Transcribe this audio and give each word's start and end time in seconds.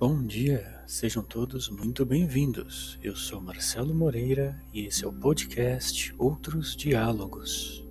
Bom 0.00 0.24
dia, 0.24 0.80
sejam 0.86 1.24
todos 1.24 1.68
muito 1.68 2.06
bem-vindos. 2.06 2.96
Eu 3.02 3.16
sou 3.16 3.40
Marcelo 3.40 3.92
Moreira 3.92 4.56
e 4.72 4.86
esse 4.86 5.04
é 5.04 5.08
o 5.08 5.12
podcast 5.12 6.14
Outros 6.16 6.76
Diálogos. 6.76 7.84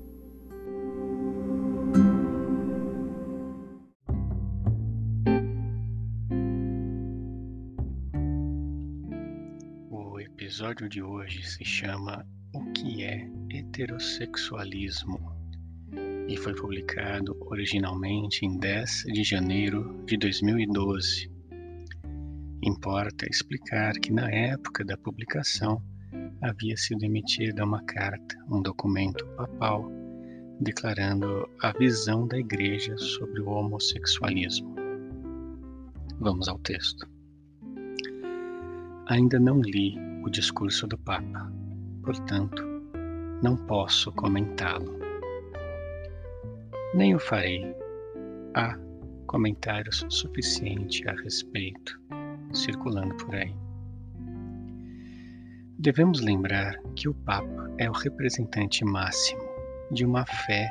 O 9.92 10.18
episódio 10.18 10.88
de 10.88 11.04
hoje 11.04 11.44
se 11.44 11.66
chama 11.66 12.26
O 12.54 12.72
que 12.72 13.04
é 13.04 13.30
heterossexualismo 13.52 15.36
e 16.30 16.38
foi 16.38 16.56
publicado 16.56 17.36
originalmente 17.42 18.46
em 18.46 18.58
10 18.58 19.04
de 19.12 19.26
janeiro 19.26 20.06
de 20.06 20.16
2012 20.16 21.36
Importa 22.64 23.28
explicar 23.30 23.94
que 23.94 24.12
na 24.12 24.32
época 24.32 24.84
da 24.84 24.98
publicação 24.98 25.82
havia 26.42 26.76
sido 26.76 27.04
emitida 27.04 27.64
uma 27.64 27.84
carta, 27.84 28.36
um 28.50 28.62
documento 28.62 29.26
papal, 29.36 29.92
declarando 30.60 31.48
a 31.62 31.72
visão 31.74 32.28
da 32.28 32.38
Igreja 32.38 32.98
sobre 32.98 33.42
o 33.42 33.50
homossexualismo. 33.50 34.76
Vamos 36.20 36.48
ao 36.48 36.58
texto. 36.60 37.08
Ainda 39.06 39.40
não 39.40 39.62
li 39.62 39.96
o 40.26 40.30
discurso 40.30 40.88
do 40.88 40.98
Papa, 40.98 41.52
portanto, 42.04 42.64
não 43.44 43.56
posso 43.56 44.12
comentá-lo. 44.14 44.98
Nem 46.96 47.14
o 47.14 47.20
farei. 47.20 47.76
Há 48.56 48.76
comentários 49.28 50.04
suficientes 50.10 51.06
a 51.06 51.12
respeito 51.22 52.02
circulando 52.54 53.16
por 53.16 53.36
aí. 53.36 53.54
Devemos 55.80 56.22
lembrar 56.22 56.82
que 56.96 57.08
o 57.08 57.14
Papa 57.14 57.72
é 57.78 57.90
o 57.90 57.94
representante 57.94 58.84
máximo 58.84 59.42
de 59.92 60.06
uma 60.06 60.26
fé 60.26 60.68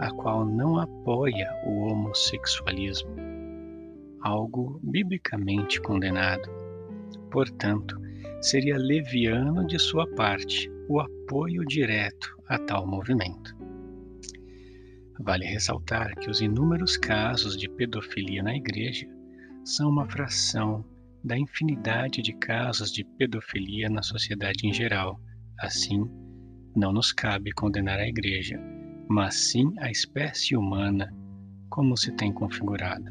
a 0.00 0.10
qual 0.10 0.44
não 0.44 0.78
apoia 0.78 1.48
o 1.64 1.86
homossexualismo, 1.86 3.14
algo 4.20 4.80
biblicamente 4.82 5.80
condenado. 5.80 6.50
Portanto, 7.30 8.00
seria 8.40 8.76
leviano 8.78 9.66
de 9.66 9.78
sua 9.78 10.06
parte 10.14 10.70
o 10.88 11.00
apoio 11.00 11.64
direto 11.64 12.36
a 12.48 12.58
tal 12.58 12.86
movimento. 12.86 13.56
Vale 15.18 15.44
ressaltar 15.46 16.14
que 16.16 16.30
os 16.30 16.40
inúmeros 16.40 16.96
casos 16.96 17.56
de 17.56 17.68
pedofilia 17.68 18.42
na 18.42 18.54
Igreja 18.54 19.06
são 19.64 19.88
uma 19.88 20.06
fração 20.06 20.84
da 21.26 21.36
infinidade 21.36 22.22
de 22.22 22.32
casos 22.32 22.92
de 22.92 23.02
pedofilia 23.02 23.90
na 23.90 24.00
sociedade 24.00 24.64
em 24.64 24.72
geral. 24.72 25.20
Assim, 25.58 26.08
não 26.76 26.92
nos 26.92 27.12
cabe 27.12 27.50
condenar 27.50 27.98
a 27.98 28.06
Igreja, 28.06 28.60
mas 29.08 29.34
sim 29.34 29.74
a 29.80 29.90
espécie 29.90 30.56
humana, 30.56 31.12
como 31.68 31.96
se 31.96 32.12
tem 32.12 32.32
configurado. 32.32 33.10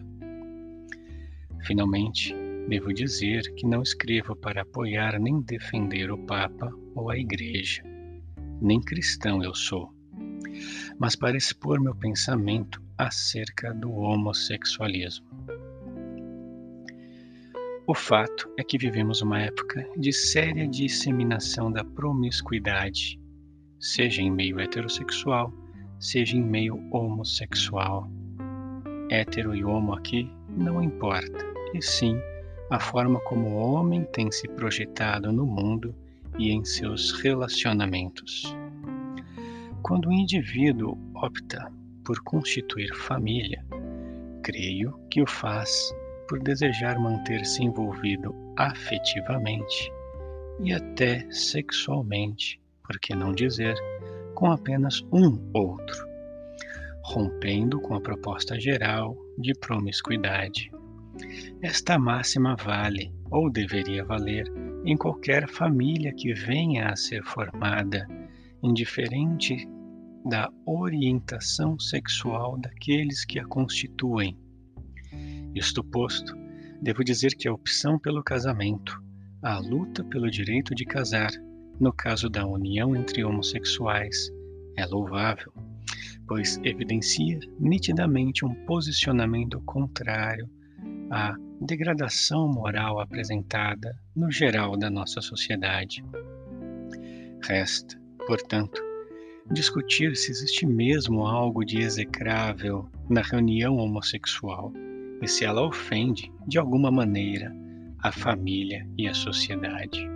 Finalmente, 1.66 2.34
devo 2.70 2.94
dizer 2.94 3.42
que 3.56 3.68
não 3.68 3.82
escrevo 3.82 4.34
para 4.34 4.62
apoiar 4.62 5.20
nem 5.20 5.42
defender 5.42 6.10
o 6.10 6.18
Papa 6.26 6.72
ou 6.96 7.10
a 7.10 7.18
Igreja. 7.18 7.84
Nem 8.62 8.80
cristão 8.80 9.44
eu 9.44 9.54
sou, 9.54 9.94
mas 10.98 11.18
para 11.18 11.36
expor 11.36 11.82
meu 11.82 11.94
pensamento 11.94 12.82
acerca 12.98 13.74
do 13.74 13.92
homossexualismo. 13.92 15.35
O 17.88 17.94
fato 17.94 18.52
é 18.58 18.64
que 18.64 18.80
vivemos 18.80 19.22
uma 19.22 19.40
época 19.40 19.88
de 19.96 20.12
séria 20.12 20.68
disseminação 20.68 21.72
da 21.72 21.84
promiscuidade, 21.84 23.22
seja 23.80 24.24
em 24.24 24.32
meio 24.32 24.60
heterossexual, 24.60 25.54
seja 26.00 26.36
em 26.36 26.42
meio 26.42 26.82
homossexual. 26.92 28.10
Hétero 29.12 29.54
e 29.54 29.64
homo 29.64 29.94
aqui 29.94 30.28
não 30.50 30.82
importa, 30.82 31.46
e 31.76 31.82
sim 31.82 32.18
a 32.72 32.80
forma 32.80 33.20
como 33.20 33.50
o 33.50 33.74
homem 33.74 34.04
tem 34.06 34.32
se 34.32 34.48
projetado 34.48 35.32
no 35.32 35.46
mundo 35.46 35.94
e 36.40 36.50
em 36.50 36.66
seus 36.66 37.12
relacionamentos. 37.22 38.58
Quando 39.84 40.10
o 40.10 40.12
indivíduo 40.12 40.98
opta 41.14 41.72
por 42.04 42.20
constituir 42.24 42.96
família, 42.96 43.64
creio 44.42 45.00
que 45.12 45.22
o 45.22 45.28
faz 45.28 45.94
por 46.28 46.40
desejar 46.40 47.00
manter-se 47.00 47.64
envolvido 47.64 48.36
afetivamente 48.58 49.92
e 50.64 50.74
até 50.74 51.30
sexualmente, 51.32 52.60
por 52.84 53.00
que 53.00 53.16
não 53.16 53.34
dizer, 53.34 53.76
com 54.34 54.52
apenas 54.52 55.02
um 55.12 55.40
outro, 55.54 56.08
rompendo 57.04 57.80
com 57.80 57.96
a 57.96 58.02
proposta 58.02 58.60
geral 58.60 59.18
de 59.38 59.54
promiscuidade. 59.54 60.72
Esta 61.62 61.98
máxima 61.98 62.56
vale, 62.56 63.14
ou 63.32 63.50
deveria 63.50 64.04
valer, 64.04 64.52
em 64.86 64.96
qualquer 64.96 65.48
família 65.50 66.14
que 66.14 66.34
venha 66.34 66.90
a 66.90 66.96
ser 66.96 67.24
formada, 67.24 68.08
indiferente 68.62 69.68
da 70.26 70.50
orientação 70.66 71.78
sexual 71.80 72.58
daqueles 72.58 73.24
que 73.26 73.40
a 73.40 73.46
constituem 73.46 74.38
isto 75.56 75.82
posto, 75.84 76.36
devo 76.82 77.04
dizer 77.04 77.34
que 77.36 77.48
a 77.48 77.54
opção 77.54 77.98
pelo 77.98 78.22
casamento, 78.22 79.02
a 79.42 79.58
luta 79.58 80.04
pelo 80.04 80.30
direito 80.30 80.76
de 80.76 80.84
casar, 80.86 81.32
no 81.80 81.94
caso 81.94 82.30
da 82.30 82.46
união 82.46 82.96
entre 82.96 83.24
homossexuais, 83.24 84.30
é 84.78 84.86
louvável, 84.86 85.54
pois 86.28 86.60
evidencia 86.64 87.40
nitidamente 87.60 88.46
um 88.46 88.54
posicionamento 88.66 89.62
contrário 89.62 90.50
à 91.10 91.36
degradação 91.62 92.52
moral 92.52 93.00
apresentada 93.00 93.98
no 94.16 94.30
geral 94.30 94.76
da 94.78 94.90
nossa 94.90 95.22
sociedade. 95.22 96.04
Resta, 97.42 97.98
portanto, 98.28 98.82
discutir 99.52 100.18
se 100.18 100.32
existe 100.32 100.66
mesmo 100.66 101.26
algo 101.26 101.64
de 101.64 101.78
execrável 101.80 102.90
na 103.10 103.22
reunião 103.22 103.78
homossexual 103.78 104.74
e 105.22 105.28
se 105.28 105.46
ela 105.46 105.62
ofende, 105.62 106.32
de 106.48 106.58
alguma 106.58 106.92
maneira, 106.92 107.54
a 108.00 108.12
família 108.12 108.88
e 108.98 109.08
a 109.08 109.14
sociedade. 109.14 110.08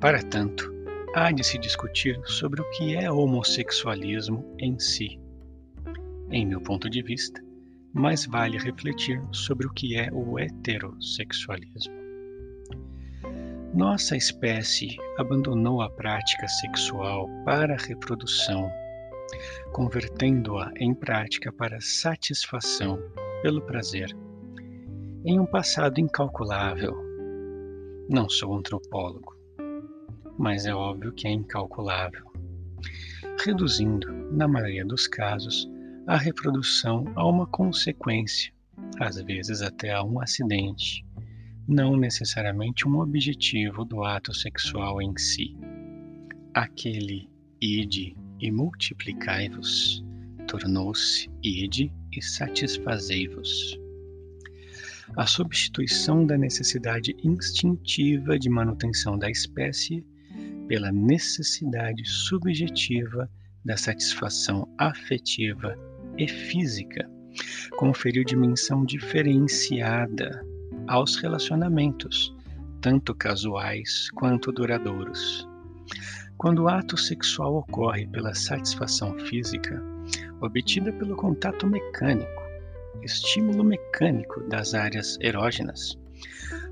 Para 0.00 0.22
tanto, 0.22 0.70
há 1.14 1.30
de 1.30 1.44
se 1.44 1.58
discutir 1.58 2.20
sobre 2.24 2.60
o 2.60 2.70
que 2.70 2.94
é 2.94 3.10
homossexualismo 3.10 4.44
em 4.58 4.78
si. 4.78 5.18
Em 6.30 6.46
meu 6.46 6.60
ponto 6.60 6.90
de 6.90 7.02
vista, 7.02 7.42
mais 7.92 8.26
vale 8.26 8.58
refletir 8.58 9.22
sobre 9.32 9.66
o 9.66 9.72
que 9.72 9.96
é 9.96 10.10
o 10.12 10.38
heterossexualismo. 10.38 11.94
Nossa 13.74 14.16
espécie 14.16 14.96
abandonou 15.16 15.80
a 15.80 15.88
prática 15.88 16.46
sexual 16.46 17.26
para 17.44 17.74
a 17.74 17.78
reprodução, 17.78 18.70
convertendo-a 19.72 20.70
em 20.76 20.94
prática 20.94 21.50
para 21.50 21.80
satisfação 21.80 22.98
pelo 23.42 23.60
prazer. 23.60 24.16
Em 25.24 25.38
um 25.38 25.44
passado 25.44 26.00
incalculável, 26.00 26.96
não 28.08 28.28
sou 28.28 28.56
antropólogo, 28.56 29.36
mas 30.38 30.64
é 30.64 30.74
óbvio 30.74 31.12
que 31.12 31.26
é 31.26 31.30
incalculável, 31.30 32.24
reduzindo, 33.44 34.10
na 34.30 34.46
maioria 34.46 34.84
dos 34.84 35.08
casos, 35.08 35.68
a 36.06 36.16
reprodução 36.16 37.04
a 37.16 37.26
uma 37.26 37.46
consequência, 37.46 38.52
às 39.00 39.20
vezes 39.20 39.60
até 39.60 39.92
a 39.92 40.02
um 40.02 40.20
acidente, 40.20 41.04
não 41.66 41.96
necessariamente 41.96 42.88
um 42.88 43.00
objetivo 43.00 43.84
do 43.84 44.04
ato 44.04 44.32
sexual 44.32 45.02
em 45.02 45.16
si. 45.16 45.56
Aquele 46.54 47.28
ide 47.60 48.16
e 48.40 48.50
multiplicai-vos 48.50 50.04
tornou-se 50.46 51.30
ide 51.42 51.92
e 52.12 52.22
satisfazei-vos. 52.22 53.78
A 55.16 55.26
substituição 55.26 56.24
da 56.26 56.38
necessidade 56.38 57.14
instintiva 57.22 58.38
de 58.38 58.48
manutenção 58.48 59.18
da 59.18 59.30
espécie 59.30 60.06
pela 60.68 60.90
necessidade 60.90 62.02
subjetiva 62.06 63.30
da 63.64 63.76
satisfação 63.76 64.66
afetiva 64.78 65.76
e 66.16 66.26
física 66.26 67.08
conferiu 67.76 68.24
dimensão 68.24 68.84
diferenciada 68.84 70.44
aos 70.86 71.16
relacionamentos, 71.16 72.34
tanto 72.80 73.14
casuais 73.14 74.10
quanto 74.14 74.52
duradouros. 74.52 75.48
Quando 76.36 76.62
o 76.62 76.68
ato 76.68 76.96
sexual 76.96 77.56
ocorre 77.56 78.06
pela 78.06 78.34
satisfação 78.34 79.16
física, 79.20 79.91
obtida 80.40 80.92
pelo 80.92 81.16
contato 81.16 81.66
mecânico, 81.66 82.42
estímulo 83.02 83.64
mecânico 83.64 84.40
das 84.48 84.74
áreas 84.74 85.16
erógenas, 85.20 85.98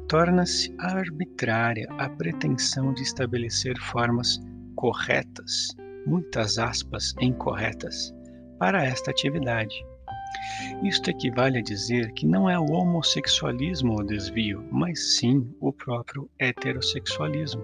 torna-se 0.09 0.75
arbitrária 0.79 1.87
a 1.99 2.09
pretensão 2.09 2.93
de 2.93 3.03
estabelecer 3.03 3.79
formas 3.79 4.41
corretas, 4.75 5.69
muitas 6.07 6.59
aspas 6.59 7.15
incorretas, 7.21 8.13
para 8.59 8.85
esta 8.85 9.11
atividade. 9.11 9.75
Isto 10.83 11.11
equivale 11.11 11.59
a 11.59 11.63
dizer 11.63 12.13
que 12.13 12.27
não 12.27 12.49
é 12.49 12.59
o 12.59 12.73
homossexualismo 12.73 14.01
o 14.01 14.05
desvio, 14.05 14.67
mas 14.71 15.17
sim 15.17 15.49
o 15.61 15.73
próprio 15.73 16.31
heterossexualismo. 16.39 17.63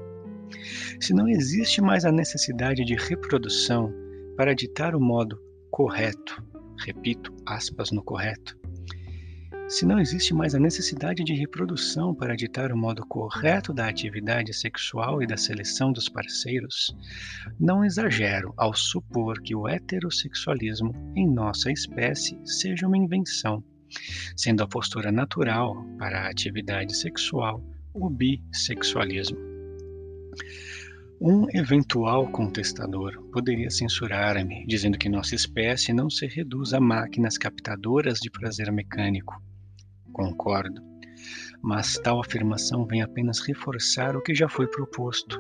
Se 1.01 1.13
não 1.13 1.29
existe 1.29 1.81
mais 1.81 2.05
a 2.05 2.13
necessidade 2.13 2.85
de 2.85 2.95
reprodução 2.95 3.93
para 4.37 4.55
ditar 4.55 4.95
o 4.95 5.01
modo 5.01 5.41
correto, 5.71 6.43
repito, 6.79 7.35
aspas 7.47 7.91
no 7.91 8.03
correto, 8.03 8.57
se 9.69 9.85
não 9.85 9.99
existe 9.99 10.33
mais 10.33 10.55
a 10.55 10.61
necessidade 10.61 11.25
de 11.25 11.35
reprodução 11.35 12.15
para 12.15 12.37
ditar 12.37 12.71
o 12.71 12.77
modo 12.77 13.05
correto 13.05 13.75
da 13.75 13.89
atividade 13.89 14.55
sexual 14.55 15.21
e 15.21 15.27
da 15.27 15.37
seleção 15.37 15.93
dos 15.93 16.09
parceiros, 16.09 16.97
não 17.59 17.85
exagero 17.85 18.55
ao 18.57 18.73
supor 18.75 19.43
que 19.43 19.57
o 19.57 19.67
heterossexualismo 19.67 20.93
em 21.17 21.29
nossa 21.29 21.73
espécie 21.73 22.39
seja 22.45 22.87
uma 22.87 22.97
invenção, 22.97 23.63
sendo 24.37 24.63
a 24.63 24.69
postura 24.69 25.11
natural 25.11 25.85
para 25.99 26.21
a 26.21 26.31
atividade 26.31 26.97
sexual 26.97 27.61
o 27.93 28.09
bissexualismo. 28.09 29.39
Um 31.21 31.47
eventual 31.55 32.29
contestador 32.29 33.23
poderia 33.33 33.71
censurar-me, 33.71 34.67
dizendo 34.67 34.99
que 34.99 35.09
nossa 35.09 35.35
espécie 35.35 35.93
não 35.93 36.11
se 36.11 36.27
reduz 36.27 36.75
a 36.75 36.81
máquinas 36.81 37.39
captadoras 37.39 38.19
de 38.19 38.31
prazer 38.31 38.71
mecânico 38.71 39.35
Concordo. 40.17 40.81
Mas 41.63 41.99
tal 41.99 42.21
afirmação 42.21 42.87
vem 42.87 43.03
apenas 43.03 43.41
reforçar 43.41 44.17
o 44.17 44.23
que 44.23 44.35
já 44.35 44.49
foi 44.49 44.67
proposto. 44.67 45.39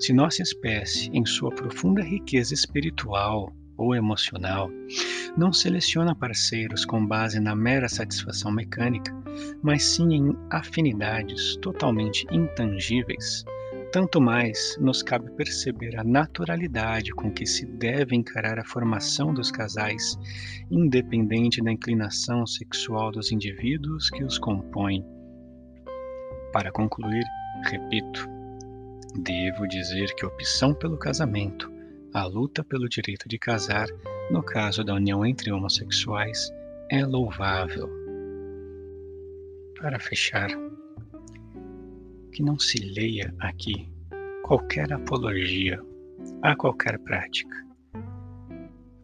Se 0.00 0.12
nossa 0.12 0.42
espécie, 0.42 1.08
em 1.12 1.24
sua 1.24 1.50
profunda 1.50 2.02
riqueza 2.02 2.52
espiritual 2.52 3.52
ou 3.76 3.94
emocional, 3.94 4.68
não 5.36 5.52
seleciona 5.52 6.12
parceiros 6.12 6.84
com 6.84 7.06
base 7.06 7.38
na 7.38 7.54
mera 7.54 7.88
satisfação 7.88 8.50
mecânica, 8.50 9.14
mas 9.62 9.84
sim 9.84 10.12
em 10.12 10.36
afinidades 10.50 11.56
totalmente 11.58 12.26
intangíveis, 12.32 13.44
tanto 13.92 14.20
mais 14.20 14.76
nos 14.80 15.02
cabe 15.02 15.30
perceber 15.32 15.98
a 15.98 16.04
naturalidade 16.04 17.12
com 17.12 17.30
que 17.32 17.44
se 17.44 17.66
deve 17.66 18.14
encarar 18.14 18.58
a 18.58 18.64
formação 18.64 19.34
dos 19.34 19.50
casais, 19.50 20.16
independente 20.70 21.62
da 21.62 21.72
inclinação 21.72 22.46
sexual 22.46 23.10
dos 23.10 23.32
indivíduos 23.32 24.08
que 24.10 24.22
os 24.22 24.38
compõem. 24.38 25.04
Para 26.52 26.70
concluir, 26.70 27.24
repito, 27.64 28.28
devo 29.22 29.66
dizer 29.66 30.14
que 30.14 30.24
a 30.24 30.28
opção 30.28 30.72
pelo 30.72 30.96
casamento, 30.96 31.70
a 32.14 32.24
luta 32.24 32.62
pelo 32.62 32.88
direito 32.88 33.28
de 33.28 33.38
casar, 33.38 33.88
no 34.30 34.42
caso 34.42 34.84
da 34.84 34.94
união 34.94 35.26
entre 35.26 35.50
homossexuais, 35.50 36.52
é 36.90 37.04
louvável. 37.04 37.88
Para 39.80 39.98
fechar, 39.98 40.50
que 42.32 42.42
não 42.42 42.58
se 42.58 42.78
leia 42.78 43.34
aqui 43.40 43.90
qualquer 44.42 44.92
apologia 44.92 45.80
a 46.42 46.56
qualquer 46.56 46.98
prática, 47.00 47.56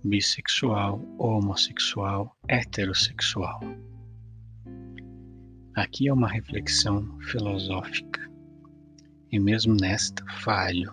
bissexual, 0.05 1.01
homossexual, 1.19 2.37
heterossexual. 2.49 3.61
Aqui 5.75 6.09
é 6.09 6.13
uma 6.13 6.29
reflexão 6.29 7.19
filosófica, 7.21 8.21
e 9.31 9.39
mesmo 9.39 9.77
nesta 9.79 10.25
falho, 10.41 10.93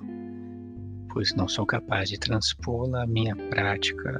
pois 1.09 1.33
não 1.36 1.47
sou 1.47 1.65
capaz 1.65 2.09
de 2.09 2.19
transpô-la 2.19 3.03
à 3.03 3.07
minha 3.07 3.36
prática 3.36 4.19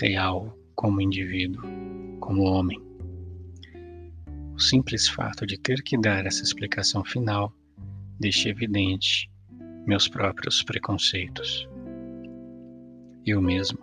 real 0.00 0.58
como 0.74 1.00
indivíduo, 1.00 1.62
como 2.20 2.42
homem. 2.42 2.83
O 4.54 4.60
simples 4.60 5.08
fato 5.08 5.44
de 5.44 5.58
ter 5.58 5.82
que 5.82 5.98
dar 5.98 6.24
essa 6.26 6.44
explicação 6.44 7.04
final 7.04 7.52
deixa 8.20 8.48
evidente 8.48 9.28
meus 9.84 10.06
próprios 10.06 10.62
preconceitos. 10.62 11.68
Eu 13.26 13.42
mesmo, 13.42 13.80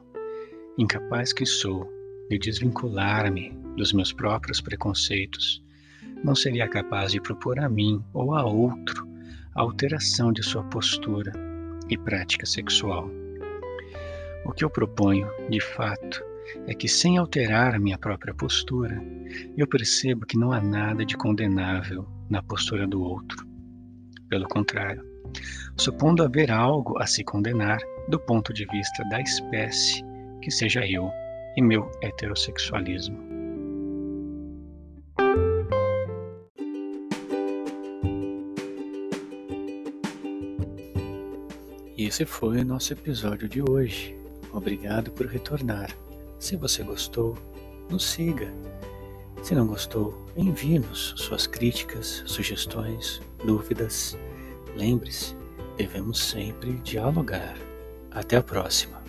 incapaz 0.78 1.34
que 1.34 1.46
sou 1.46 1.92
de 2.30 2.40
desvincular-me 2.40 3.52
dos 3.76 3.92
meus 3.92 4.14
próprios 4.14 4.62
preconceitos, 4.62 5.62
não 6.24 6.34
seria 6.34 6.70
capaz 6.70 7.12
de 7.12 7.20
propor 7.20 7.60
a 7.60 7.68
mim 7.68 8.02
ou 8.14 8.34
a 8.34 8.46
outro 8.46 9.06
a 9.54 9.62
alteração 9.62 10.32
de 10.32 10.42
sua 10.42 10.64
postura 10.64 11.34
e 11.90 11.98
prática 11.98 12.46
sexual. 12.46 13.10
O 14.46 14.54
que 14.54 14.64
eu 14.64 14.70
proponho, 14.70 15.30
de 15.50 15.60
fato, 15.60 16.24
é 16.68 16.74
que, 16.74 16.88
sem 16.88 17.18
alterar 17.18 17.80
minha 17.80 17.98
própria 17.98 18.34
postura, 18.34 19.02
eu 19.58 19.68
percebo 19.68 20.26
que 20.26 20.38
não 20.38 20.52
há 20.52 20.62
nada 20.62 21.06
de 21.06 21.16
condenável 21.18 22.08
na 22.30 22.42
postura 22.42 22.88
do 22.88 23.02
outro. 23.02 23.46
Pelo 24.30 24.48
contrário, 24.48 25.04
supondo 25.78 26.24
haver 26.24 26.52
algo 26.52 26.98
a 27.00 27.06
se 27.06 27.24
condenar 27.24 27.80
do 28.08 28.20
ponto 28.20 28.54
de 28.54 28.66
vista 28.68 29.04
da 29.10 29.22
espécie, 29.22 30.04
que 30.42 30.52
seja 30.52 30.86
eu 30.88 31.12
e 31.56 31.62
meu 31.62 31.90
heterossexualismo. 32.02 33.32
E 41.98 42.06
esse 42.06 42.26
foi 42.26 42.62
o 42.62 42.66
nosso 42.66 42.94
episódio 42.94 43.48
de 43.48 43.62
hoje. 43.62 44.18
Obrigado 44.52 45.12
por 45.12 45.28
retornar. 45.28 45.96
Se 46.42 46.56
você 46.56 46.82
gostou, 46.82 47.38
nos 47.88 48.04
siga. 48.04 48.52
Se 49.44 49.54
não 49.54 49.68
gostou, 49.68 50.26
envie-nos 50.36 51.14
suas 51.16 51.46
críticas, 51.46 52.24
sugestões, 52.26 53.22
dúvidas. 53.46 54.18
Lembre-se, 54.76 55.36
devemos 55.78 56.18
sempre 56.18 56.74
dialogar. 56.80 57.56
Até 58.10 58.38
a 58.38 58.44
próxima. 58.44 59.01